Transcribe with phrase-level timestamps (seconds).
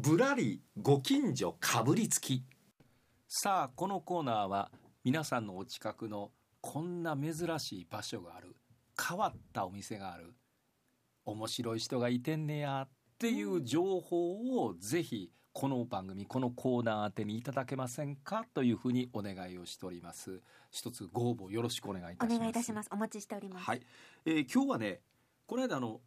[0.00, 2.44] ぶらりご近所かぶりつき。
[3.26, 4.70] さあこのコーナーは
[5.02, 8.54] 皆さんのお近くのこんな珍しい場所がある。
[8.96, 10.34] 変わったお店がある。
[11.24, 12.88] 面白い人がいてんねやっ
[13.18, 20.40] ていう情報をぜひこの番組このコーナー宛てにいただけませんかというふうにお願いをしております。
[20.70, 22.36] 一つご応募よろしくお願いいたします。
[22.36, 22.88] お願いいたします。
[22.92, 23.64] お待ちしております。
[23.64, 23.82] はい、
[24.24, 25.00] えー今日はね
[25.48, 26.00] この間あの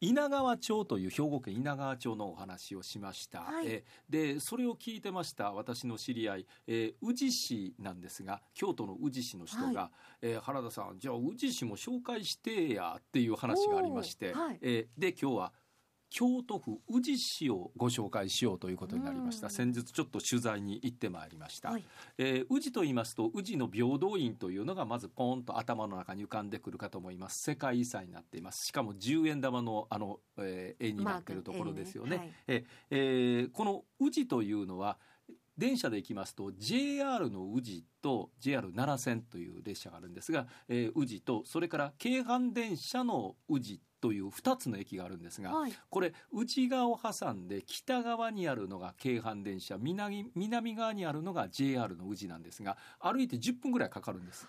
[0.00, 3.66] 稲川町という兵庫県稲川町のお話をしました、はい。
[3.66, 9.90] えーでそれを聞いてました私の知り合い、えー宇治市なんですが京都の宇治市の人が、は
[10.22, 14.58] えー原田さんじゃあ宇治市も紹介してやっていう話がありまして、はい。
[14.62, 15.52] えーで今日は
[16.10, 19.46] 京都府宇治市をご紹介しようということになりました。
[19.46, 19.52] うん。
[19.52, 21.84] 先日ちょっと取材に行ってまいりました、はい。
[22.18, 27.42] えー宇治と言いますと宇治の平等院というのがまずポーンと頭の中に浮かんでくるかと思います。
[27.42, 28.66] 世界遺産になっています。
[28.66, 32.34] しかも10円玉のあの、えー絵になっているところですよね、マーク。
[32.48, 34.98] ええーこの宇治というのは
[35.56, 45.72] 電車で行きますと JR の宇治と JR 奈良線という列車があるんですが、えー宇治とそれから京阪電車の宇治という2つの駅があるんですが、はい。
[45.88, 54.46] これ内側を挟んで北側にあるのが京阪電車南南側にあるのが JR の宇治なんですが歩いて10分ぐらいかかるんです。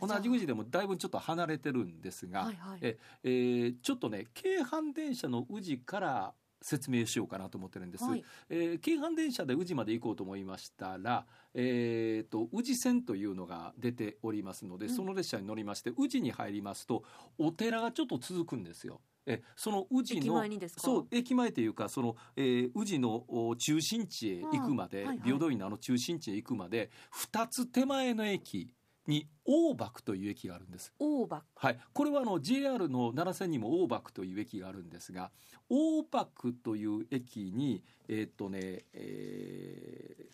[0.00, 2.78] 同じ宇治でもだいぶちょっと離れてるんですが、はいはい。
[2.82, 8.24] ええーちょっとね京阪電車の宇治から説明しようかなと思ってるんです、はい。
[8.48, 14.94] えー京阪電車で宇治まで行こうと思いましたら、えー、と宇治線というのが出ておりますので、うん。
[14.94, 17.04] その列車に乗りまして宇治に入りますと
[17.38, 19.00] お寺がちょっと続くんですよ。
[19.24, 20.42] えその宇治駅の
[20.76, 25.26] そう駅前というかその、えー宇治のお中心地へ行くまで、うんはいはい。
[25.26, 26.90] 平等院のあの中心地へ行くまで
[27.32, 28.70] 2つ手前の駅
[29.06, 30.92] に大幕という駅があるんです。
[30.98, 35.30] 大場はい、これはあの JR の奈良線にも大幕という駅があるんですが
[35.68, 40.26] 大幕という駅にえーっとね、え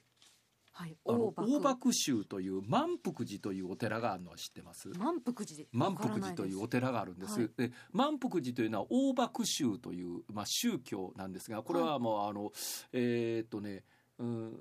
[0.78, 4.88] はいーあの大大幕宗という満福寺というお寺があるのは知ってます？
[4.90, 5.64] 満福寺。
[5.72, 7.40] 満福寺というお寺があるんです。
[7.40, 12.52] はいで満福寺というのは大幕宗という、まあ、宗教なんですがこれはもうあの、
[12.92, 13.82] えーっとね
[14.20, 14.52] うん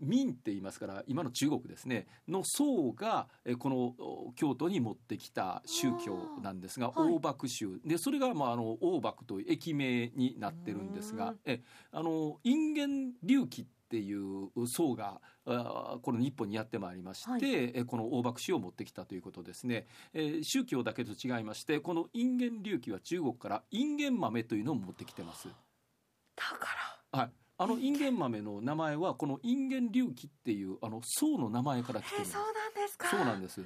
[0.00, 7.12] 明って言いますから今の中国ですねの僧がえーこのお京都に持ってきた宗教なんですがはい。
[7.14, 11.38] 大幕宗でそれがまああの大幕という駅名になってるんですがうん。
[11.44, 11.62] え
[11.92, 17.72] あの隠元隆起っていう僧がこの日本にやってまいりまして、はい。
[17.74, 25.48] えこの大幕宗を持ってきたということですね、えー宗教だけと違いましてこの隠元隆起は中国から隠元豆というのを持ってきてます。
[25.48, 27.30] だかはい。
[27.58, 28.18] あのインゲン。
[28.18, 32.34] 豆の名前はこのインゲン隆起っていうあの宋の名前から来てるんです。
[32.34, 33.08] らえそうなんですか。
[33.08, 33.62] そうなんです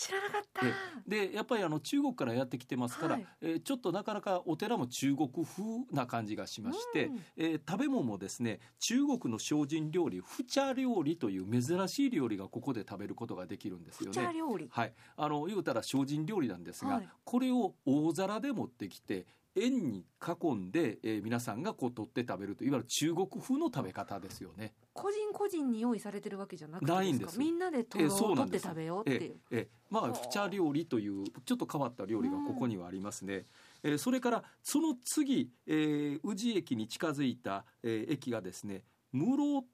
[0.00, 0.66] 知らなかった。
[0.66, 0.72] え
[1.06, 3.26] でやっぱりあの中国からやってきてますから、はい。
[3.42, 5.62] えーちょっとなかなかお寺も中国風
[5.92, 7.24] な感じがしまして、うん。
[7.36, 14.38] えー食べ物もですね中国の精進料理フチャ料理という珍しい料理がここで食べることができるんですよフチャね。
[14.38, 14.68] 料理。
[14.70, 17.08] はい、あの言うたら精進料理なんですが、はい。
[17.24, 24.74] これを大皿で持ってきて円に囲んで、えー皆さんがこう取って食べるといわゆる中国風の食べ方ですよね。
[24.92, 29.36] 個人個人に用意されてるわけじゃなくてないんですかみんなで取えそうなんです取って食べようっていう。
[29.50, 33.46] ええまあはあフチャ料理というちょっと変わった料理がここにはありますね。
[33.82, 39.64] えーそれからその次、えー宇治駅に近づいた、えー駅がですね室、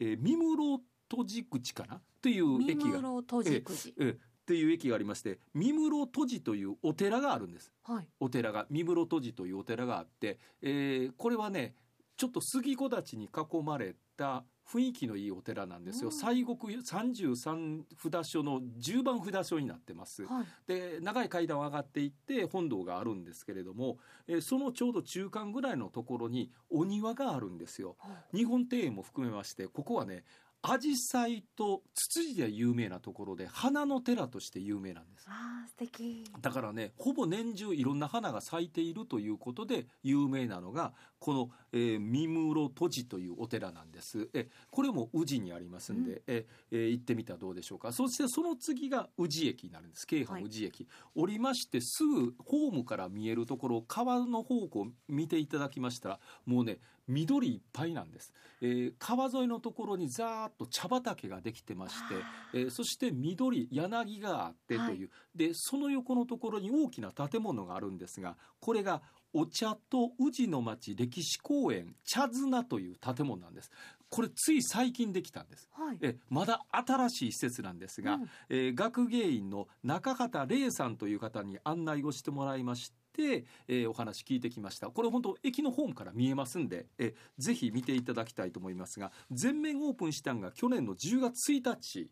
[0.00, 2.00] えー、三室戸寺口かな？
[2.20, 3.00] という三駅が。
[3.00, 4.18] 室戸寺口えーっ
[4.52, 7.72] ていう駅がありまして三室戸寺というお寺があるんです。
[7.82, 11.74] はいお寺が三室戸寺というお寺があって、えーこれはね
[12.18, 20.24] ちょっと杉木立に囲まれた雰囲気のいいお寺なんですよ、うん西国33札所の10番札所になってます。
[20.26, 23.96] はいで長い階段を上がっていって本堂があるんですけれども、
[24.28, 27.96] えーそのちょうど中間ぐらいのところにお庭があるんですよ。
[28.34, 30.24] 日本庭園も含めましてここはね
[30.62, 35.26] 紫陽花とツツジで有名なところで花の寺として有名なんです。
[35.28, 44.28] あー素敵だからねほぼ年中いろんな花が咲いているということで有名なのがこの、えー三室戸寺というお寺なんです。
[44.34, 47.92] えこれも宇治にありますんで、うええー行ってみたらどうでしょうか。
[47.92, 50.04] そしてその次が宇治駅になるんです。
[50.04, 62.14] 京阪宇治駅、降りましてすぐホームから見えるところ川の方向を見ていただきましたらもうね緑いっぱいなんです、えー川沿いのところにざーっと茶畑ができてまして
[62.54, 69.02] えーそして緑柳があってという、でその横のところに大きな建物があるんですがこれが
[69.32, 73.70] お茶と宇治の町歴史公園茶綱という建物なんです。
[74.08, 75.68] これつい最近できたんです。
[75.72, 75.98] はい。
[76.02, 78.30] えまだ新しい施設なんですが、うん。
[78.50, 84.88] えー学芸員の中畑玲さんという方に案内をしてもらいまして、えーお話聞いてきました。
[84.88, 92.10] これ本当駅のホームから見えますんで、えーぜひ見ていただきたいと思いますが全面オープンしたんが去年の10月1日。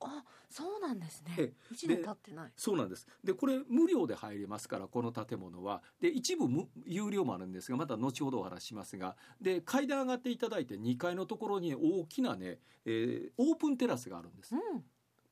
[0.00, 1.34] あそうなんですね。
[1.38, 2.52] え一年経ってない。
[2.56, 3.06] そうなんです。
[3.24, 5.82] でこれ無料で入れますからこの建物は。
[5.98, 9.16] で一部無有料もあるんですがまた後ほどお話ししますが。
[9.40, 14.54] で階段上がっていただいて2階のところに大きなね、えーオープンテラスがあるんです。
[14.54, 14.84] うん。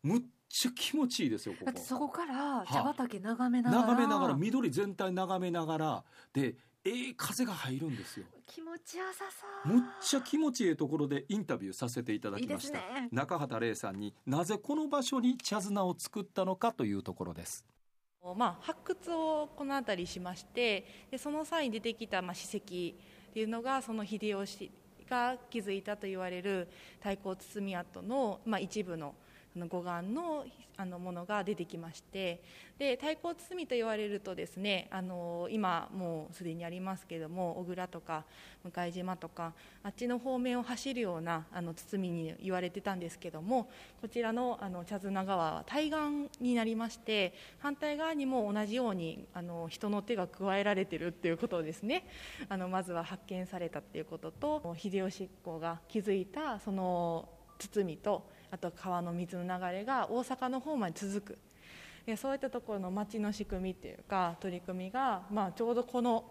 [0.03, 1.67] むっちゃ気持ちいいですよここ。
[1.67, 3.83] だってそこからい茶畑眺めながら。
[3.83, 6.05] 眺めながら緑全体眺めながら。
[6.33, 8.27] でええ風が入るんですよ。
[8.47, 9.75] 気持ちよさそう。
[9.75, 13.09] むっちゃ気持ちいいところでインタビューさせていただきますした、ね。
[13.13, 17.67] 中畑玲さんになぜこの場所に茶綱を作ったのかというところです。
[18.37, 24.71] まあ、発掘をこの辺りしましてでその際に出てきたまあ史跡っていうのがその秀吉
[25.09, 26.69] が築いたと言われる
[26.99, 29.15] 太閤堤跡の、まあ、一部の
[29.57, 30.45] あの護岸の
[30.81, 32.41] あのものが出てきまして
[32.79, 38.25] で太閤堤と言われるとですねあの今もうすでにありますけれども小倉とか
[38.65, 39.53] 向島とか
[39.83, 43.69] あっちの方面を走るようなあの堤に言われてたんですけども
[44.01, 45.99] こちらのあの茶綱川は対岸
[46.43, 52.07] になりまして反対側にも同じようにあの人の手が加えられてるっていうことをですね。
[52.49, 61.39] あのまずは発見されたっていうことと秀吉公が築いたその堤とあと川の水の流れが大阪の方まで続く
[62.07, 66.25] でそういったところの町の仕組みっていうか取り組みが、まあ、ちょうどこの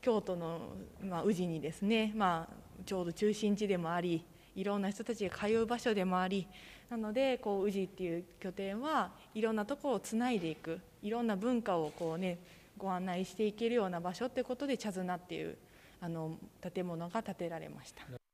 [0.00, 0.60] 京都の、
[1.02, 4.24] まあ、宇治にですね、まあ、ちょうど中心地でもあり
[4.54, 6.46] いろんな人たちが通う場所でもあり
[6.88, 12.38] なのでこう宇治っていう拠点はいろんなところをつないでいくいろんな文化をこう、ね、
[12.78, 15.56] ご案内していけるような場所ってことで茶綱っていう
[16.00, 16.36] あの
[16.72, 18.25] 建物が建てられました。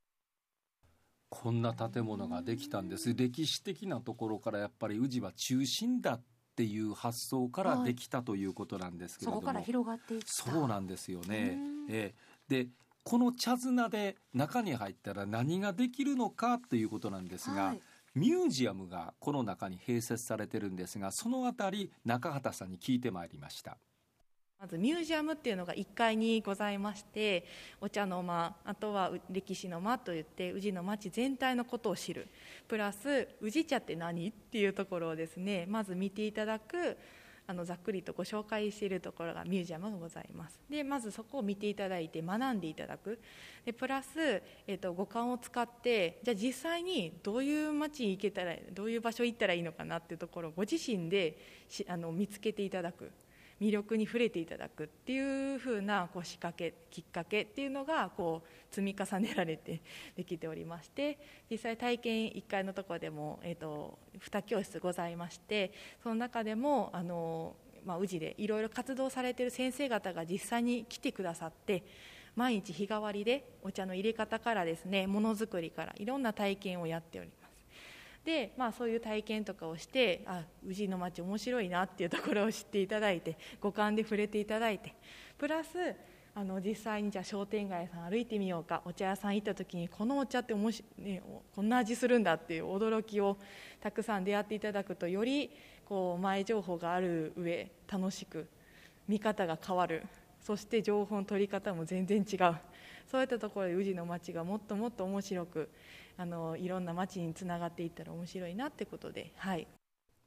[1.42, 3.14] こんな建物ができたんです。
[3.14, 6.22] 歴史的なところからやっぱり宇治は中心だっ
[6.54, 10.26] ていう発想からできたということなんですけれども、そこから広がっていった。
[10.28, 11.58] そうなんですよね。
[11.88, 12.14] え。
[12.48, 12.68] で
[13.02, 17.82] この茶綱で中に入ったら何ができるのかということなんですが、はい。
[18.14, 23.78] ミュージアムがこの中に併設されてるんですがそのあたり中畑さんに聞いてまいりました。
[24.62, 27.44] まずミュージアムっていうのが1階にございまして
[27.80, 32.28] お茶の間あとは歴史の間といって宇治の町全体のことを知る。
[32.68, 36.96] プラス宇治茶って何っていうところをですねまず見ていただく
[37.48, 40.60] あのざっくりとご紹介しているところがミュージアムがございます。
[40.70, 43.18] でまずそこを見ていただいて学んでいただく。
[43.64, 51.36] でプラス、えっと五感を使ってじゃあ実際にどういう街に行けたらどういう場所行ったらいいのかなっていうところをご自身で
[51.88, 53.10] あの見つけていただく。
[53.62, 59.80] 魅力に触れていただくっていう風なこう仕掛けきっかけっていうのがこう積み重ねられて
[60.16, 61.16] できておりまして
[61.48, 65.72] 実際体験1階のところでも、えー、と2教室ございまして
[66.02, 67.54] その中でもあの、
[67.86, 71.84] まあ、宇治でいろいろ活動されてる先生方が実際に来てくださって
[72.34, 77.41] 毎日日替わりでお茶の入れ方からですねものづくりからいろんな体験をやっております。
[78.24, 84.94] で、まあ、そういう体験とかをしてあ宇治の町面白いなっていうところを知っていただいて五感で触れていただいて
[85.38, 85.76] プラス
[86.34, 91.22] あの実際にじゃ商店街さん歩いてみようかお茶屋さん行った時にこのお茶っておもし、ね、
[91.54, 93.36] こんな味するんだっていう驚きを
[93.80, 95.50] たくさん出会っていただくとより
[95.84, 98.48] こう前情報がある上楽しく
[99.08, 100.06] 見方が変わる。
[100.40, 102.56] そして情報の取り方も全然違う。
[103.06, 105.68] そういったところで宇治の町がもっともっと面白く
[106.16, 109.66] あのいろんな町につながっていったら面白いなってことで、はい、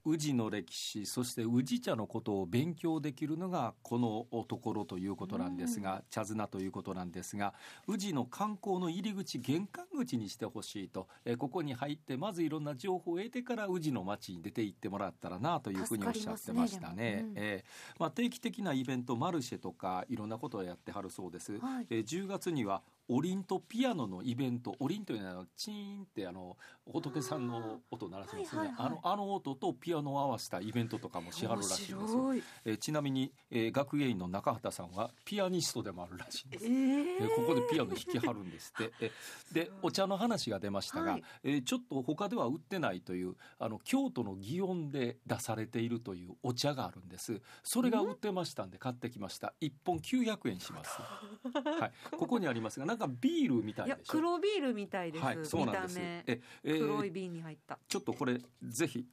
[0.06, 7.54] 宇治の歴史そして宇治茶のことを勉強できるのがこのところということなんですが、茶綱ということなんですが
[7.88, 16.96] 宇治の観光の入り口玄関口にしてほしいと、えーここに入ってまずいろんな情報を得てから宇治の町に出て行ってもらったらなというふうにおっしゃってましたね。
[16.96, 17.34] ねうん。
[17.36, 17.96] えー。
[18.00, 21.60] まあ、定期的なイベントマルシェとかいろんなことをやってはるそうです。
[21.60, 21.88] はい。
[21.90, 28.68] えー10月にはオリンとピアノのイベントオリンというのはチーンってあの仏さんの音を鳴らしますよね。
[28.70, 28.88] はいはいはい。
[28.88, 32.14] あのあの音とピアノを合わせたイベントとかもしはるらしいんです。
[32.14, 32.34] よ、
[32.66, 36.66] えーちなみに、えー学芸員の中畑さんはピアニストでもあるらしいんです。
[36.66, 36.72] えー。
[36.72, 38.94] えーここでピアノ弾きはるんですって。
[39.02, 39.12] え
[39.52, 41.24] でお茶の話が出ましたが、はい。
[41.44, 47.42] えーちょっと他では売ってないというあの京都の祇園で出されているというお茶があるんです。
[47.64, 49.54] それが売ってましたんで買ってきました。
[49.60, 51.00] 一本900円します。
[51.80, 53.98] はい、ここにありますがなんかビールみたいいや。
[54.08, 56.00] 黒ビールみたいです、はい、そうなんです。
[56.00, 57.78] え、えー黒い瓶に入った。
[57.88, 59.06] ちょっとこれぜひ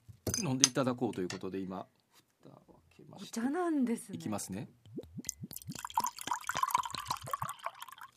[0.43, 1.87] 飲んでいただこうということで今
[2.43, 3.41] 蓋を開けまして。
[3.41, 4.17] お茶なんですね。
[4.17, 4.69] いきますね。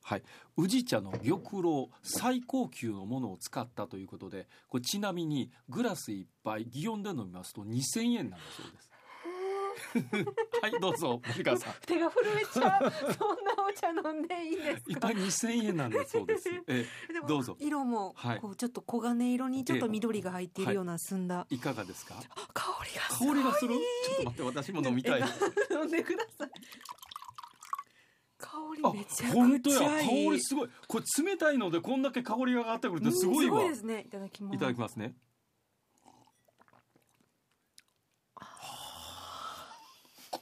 [0.03, 0.23] はい、
[0.55, 8.91] 宇治茶の玉露最高級のものを使ったということでこれちなみにグラス一杯祇園で飲みますと2000円なんだそうです
[10.61, 11.73] はいどうぞ森川さん。
[11.85, 12.91] 手が震えちゃう。
[13.13, 16.49] そんなお茶飲んでいいです一か杯2000円なんだそうです。
[16.67, 16.85] え
[17.27, 17.57] どうぞ。
[17.59, 18.39] 色もはい。
[18.39, 21.45] こうちょっと黄金色にちょっと緑が入っているような澄んだ。
[21.49, 21.59] い。
[21.59, 22.15] かがですか？
[22.29, 23.75] あ香りが香りがする？
[23.75, 25.21] ちょっと待って私も飲みたい。
[25.23, 25.27] あ
[25.71, 26.51] 飲んでください。
[28.37, 30.27] 香りめちゃくちゃいい。
[30.27, 30.69] 香りすごい。
[30.87, 33.61] これ冷たいのでこんだけ香りが上がってくるってすごいわ。
[33.63, 34.03] うんすごいですね。
[34.05, 34.55] いただきます。
[34.55, 35.15] いただきますね
[36.03, 36.11] こ
[40.33, 40.37] う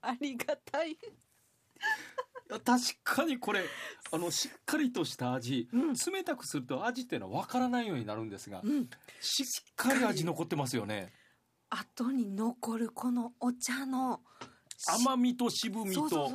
[0.00, 0.92] ありがたい。
[0.92, 0.96] い
[2.50, 3.62] や確かにこれ
[4.12, 5.94] あのしっかりとした味、うん。
[5.94, 8.88] 冷たくすると味っていうのは分からないようになるんですが、うん。
[9.20, 11.12] しっかり味残ってますよね。
[11.70, 14.20] 後に残るこのお茶の
[14.86, 16.30] 甘みと渋みと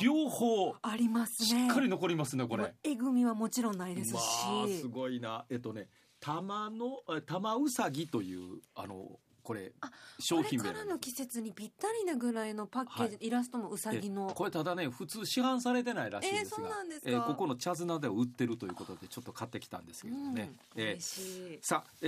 [0.00, 4.20] 両方ありますしねっかり残りますねこれ、えぐみはもちろんないですし、ま
[4.64, 5.44] あすごいな。
[5.50, 5.88] えっとね
[6.20, 9.18] 玉のえ玉うさぎというあの
[9.48, 9.90] これあ
[10.20, 14.30] 商品名これからの季節にぴったりなぐらいのパッケージ、はイラストもうさぎの。
[14.34, 17.10] これただね普通市販されてないらしいんですが、えーそうなんですか。
[17.10, 21.58] えーここの茶綱では売ってるということでちょっと買ってきたんですけれどもね、うん、えー嬉しい。
[21.62, 22.06] さあ、え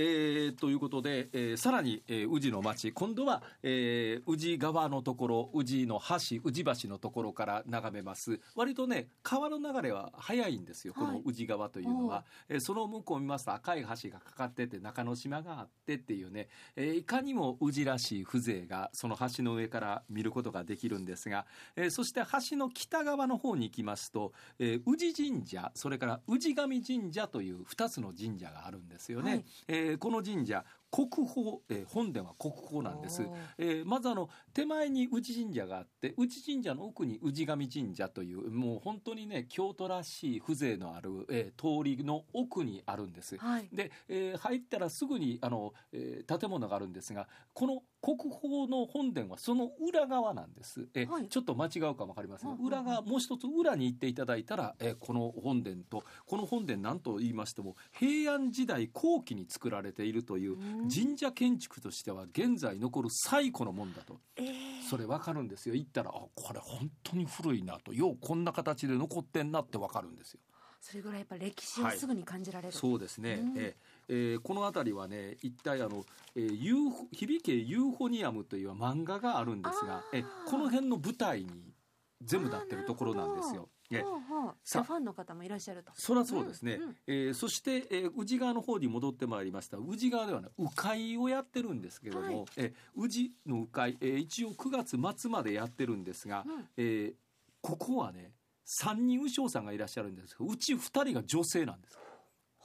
[0.53, 2.91] ーということで、えーさらに、えー宇治の町。
[2.91, 8.39] 今度は、えー宇治川のところ宇治の橋宇治橋のところから眺めます。
[8.55, 11.13] 割とね川の流れは早いんですよこはい。
[11.15, 21.45] の宇治川というのは、えーその向こうを見ますと赤い橋がかかってて中之島があってっていうね、えーいかにも宇治らしい風情がその橋の上から見ることができるんですが、
[21.75, 29.31] えーそして橋の北側の方に行きますと、えー宇治神社それから宇治神神社という2つの神社があるんですよね。
[29.31, 33.23] はいえーこの神社国宝、えー本殿は国宝なんです。
[33.57, 43.37] えーまずあの手前に宇治神社があって宇治神社の奥に宇治神神社というもう本当にね京都らしい風情のある、えー通りの奥にあるんです。
[43.37, 51.27] はいで、えー入ったらすぐにあの、えー建物があるんですがこの国宝の本殿はその裏側なんです、えーはい。
[51.27, 52.55] ちょっと間違うかも分かりません。
[52.57, 60.89] 裏側もう一つ裏に行っていただいたら、えーこの本殿とこの本殿なんと言いましても平安時代後期に作られているといううん。
[60.89, 64.19] 神社建築としては現在残る最古のもんだと。
[64.35, 65.75] えーそれ分かるんですよ。
[65.75, 67.93] 行ったらあこれ本当に古いなと。
[67.93, 70.39] ようこんな形で残ってんなって分かるんですよ。
[70.81, 73.53] それぐらいやっぱ歴史をすぐに感じられる、そうですね、うん。
[73.55, 73.75] え
[74.11, 81.73] えーこの辺りはね一体あの、えー、ユーフ響けユーフォニアムという漫画があるんですがえこの辺の舞台に
[82.21, 83.69] 全部なってるところなんですよ。
[83.89, 84.53] えほうほう。
[84.63, 85.91] ファンの方もいらっしゃると。
[85.95, 86.95] そりゃそうですね、うんうん。
[87.07, 89.77] えーそして、えー宇治川の方に戻ってまいりました。
[89.77, 92.45] 宇治川ではね鵜飼をやってるんですけども、はい。
[92.57, 96.67] えー宇治の鵜飼、えー一応9月末までやってるんですが、うん。
[96.77, 97.13] えー
[97.61, 98.31] ここはね
[98.67, 101.97] 3人鵜匠さんがいらっしゃるんですけどうち2人が女性なんです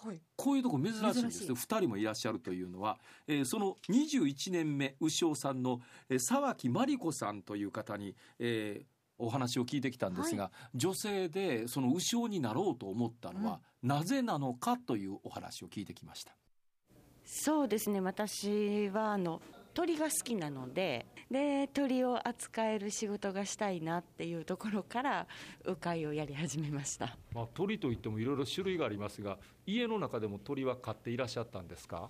[0.04, 0.20] はい。
[0.36, 1.48] こういうとこ珍しいんです珍しい。
[1.48, 8.86] よ2人もいらっしゃるというのは、えーその21年目鵜匠さんの、えー沢木真理子さんという方に、えー
[9.18, 16.36] お話を聞いてきたんですが、女性でその鵜匠になろうと思ったのは、なぜなのかというお話を聞いてきました。
[17.24, 18.00] そうですね。
[18.00, 19.40] 私はあの
[19.76, 25.26] 鳥が好きなのでで鳥を扱える仕事がしたいなっていうところから
[25.66, 27.14] 鵜飼をやり始めました。
[27.34, 32.08] まあ、鳥といってもいろいろ種類がありますが家の中でも鳥は飼っていらっしゃったんですか？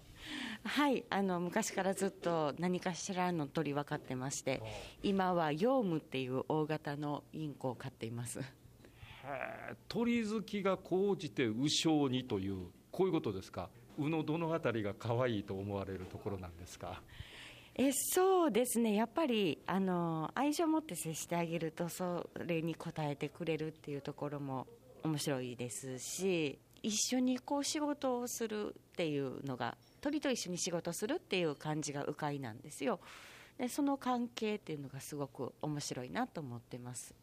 [0.62, 4.62] はいあの昔からずっと何かしらの鳥は飼ってまして
[5.02, 8.38] 今はヨウムっていう大型のインコを飼っています。
[8.38, 8.42] へ
[9.24, 13.70] え鳥好きが高じて鵜匠にというこういうことですか？
[13.98, 17.02] 鵜のどのあたりが可愛いと思われるところなんですか？
[17.78, 18.94] えそうですね。
[18.94, 24.66] やっぱりあの愛情を持って接してあげるとそれに応えてくれるっていうところも
[25.04, 32.98] 面白いですし一緒にこう仕事をするっていうのが鳥と一緒に仕事するっていう感じが鵜飼なんですよ。
[33.58, 37.14] でその関係っていうのがすごく面白いなと思ってます。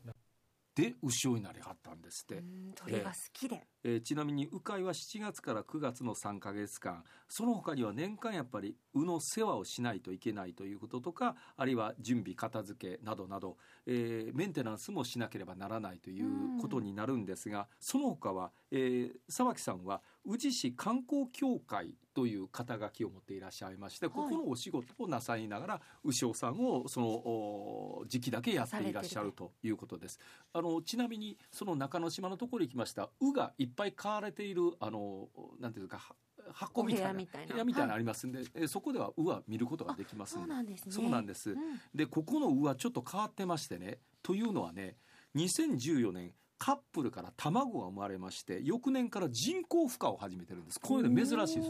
[0.76, 30.20] で鵜匠になりはったんですって、うん鳥が好きで、えーちなみに鵜飼は7月から9月の3ヶ月間その他には年間やっぱり鵜の世話をしないといけないということとかあるいは準備片付けなどなど、えーメンテナンスもしなければならないということになるんですが、その他は、えー沢木さんは宇治市観光協会という肩書きを持っていらっしゃいまして、ここのお仕事をなさいながら鵜匠さんをそのお時期だけやっていらっしゃるということです。
[30.54, 33.10] あのちなみにその中之島のところに行きました。
[33.20, 35.30] 鵜がいっぱい飼われているあの
[35.60, 36.16] なんていうかは
[36.52, 37.20] 箱みたいなお部
[37.58, 37.94] 屋みたいな。
[37.94, 40.92] ありますんで、えそこでは鵜は見ることができますそうなんですね。
[40.92, 41.52] そうなんです。
[41.52, 41.58] うん。
[41.96, 44.98] でここの鵜はちょっと変わってましてねというのはね
[45.36, 50.80] 2014年カップルから卵が生まれまして翌年から人工孵化を始めてるんです。
[50.80, 51.64] こういうの珍しいそうなんです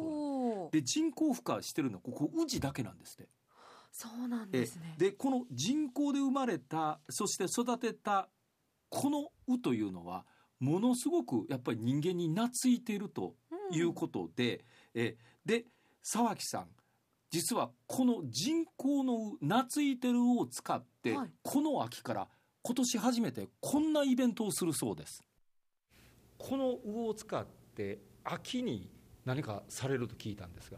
[0.73, 3.29] で人工孵化してるのはここ宇治だけなんですって。
[3.91, 4.95] そうなんえですね。
[4.97, 8.27] でこの人工で生まれたそして育てた
[8.89, 10.25] この鵜というのは
[10.59, 13.35] ものすごくやっぱり人間に懐いていると
[13.71, 14.65] いうことで、
[14.95, 15.15] え
[15.45, 15.65] で
[16.01, 16.67] 沢木さん
[17.29, 21.29] 実はこの人工の鵜懐いてる鵜を使って、はい。
[21.43, 22.27] この秋から
[22.63, 25.21] 今年初めてこんなイベントをするそうです。
[26.39, 28.89] この鵜を使って秋に
[29.25, 30.77] 何かされると聞いたんですが。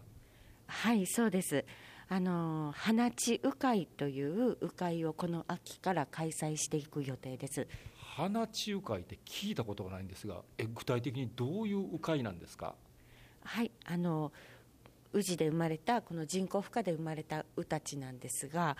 [0.67, 1.65] はいそうです。
[2.07, 7.67] あの花地鵜飼という鵜飼をこの秋から開催していく予定です。
[8.15, 12.75] 花地鵜飼って聞いたことがないんですがえ具体的にどういう鵜飼なんですか？
[13.43, 14.31] はいあの
[15.13, 18.77] 宇治で生まれたこの人工孵化で生まれた鵜たちなんですが、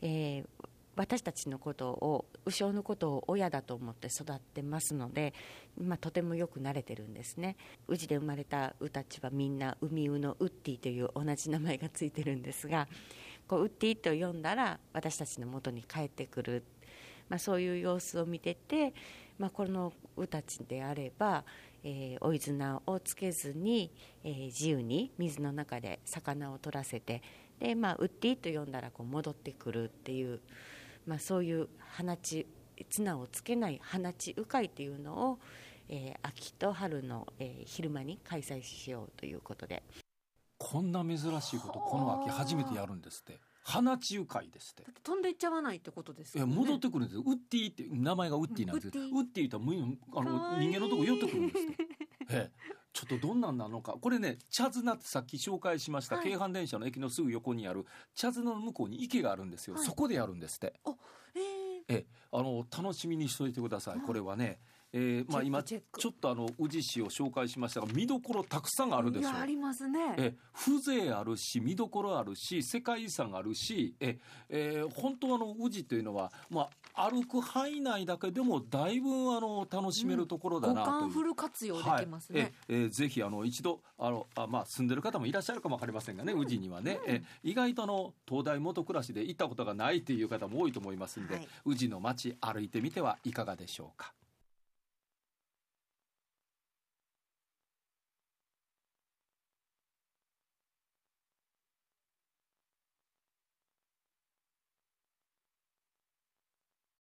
[0.00, 0.67] えー
[0.98, 5.32] 私たちのことを鵜匠のことを親だと思って育ってますので、
[5.80, 7.56] まあ、とてもよく慣れてるんですね。
[7.86, 12.88] 宇治で生まれた鵜たちはみんな海鵜のウッディという同じ名前がついてるんですが
[13.46, 16.64] こうウッディと呼んだら私たちの元に帰ってくる、
[17.28, 18.92] まあ、そういう様子を見てて、
[19.38, 21.44] まあ、この鵜たちであれば、
[21.84, 23.92] えー追い綱をつけずに、
[24.24, 27.22] えー自由に水の中で魚を取らせて
[27.60, 30.40] で、まあ、ウッディと呼んだらこう戻ってくるっていう、
[31.08, 32.46] まあ、そういう放ち
[32.90, 35.38] 綱をつけない放ち鵜飼っていうのを、
[35.88, 39.82] えー秋と春の、えー昼間に開催しようということで。
[40.58, 43.40] こんな珍しいことこの秋初めてやるんですって。
[43.64, 44.82] 花地鵜飼ですって。
[44.82, 46.52] だって飛んでいっちゃわないってことですよね。
[46.52, 47.22] いや戻ってくるんですよ。
[47.24, 51.76] ウッディって名前がウッディなんですけど、うんウッディって言ったらむあの人間のとこ寄ってくるんですって。
[52.30, 53.92] ええちょっとどんなんなのか。
[54.00, 56.30] これね茶綱ってさっき紹介しました、はい。
[56.30, 59.84] 京阪電車の駅のすぐ横にある茶綱の向こうに池があるんですよ、はい。
[59.84, 60.74] そこでやるんですって。
[61.34, 61.42] えー。
[61.88, 62.06] ええ。
[62.32, 64.00] あの楽しみにしといてください。
[64.00, 64.58] これはね
[64.92, 70.14] えーまあ、今ちょっとあの宇治市を紹介しましたが見どころたくさんあるでしょありますね。
[70.16, 74.18] え風情あるし見どころあるし世界遺産あるしえ、
[74.48, 81.00] えー本当あの宇治というのは、まあ、歩く範囲内だけでもだいぶあの楽しめるところだ五なという。
[81.00, 82.40] 感フル活用できますね。
[82.40, 94.12] はい、ええーぜひあの一度あのあ、まあ、住んでる方もいらっしゃるかもわかりませんがね、宇治にはね、え意外とあの東大元暮らしで行ったことがないという方も多いと思いますんで、はい宇治の街歩いてみてはいかがでしょうか。